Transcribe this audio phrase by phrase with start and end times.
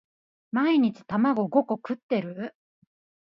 [0.51, 2.55] 毎日卵五個食ってる？